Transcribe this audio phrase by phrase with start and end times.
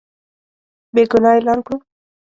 [0.93, 1.77] بېګناه اعلان کړو.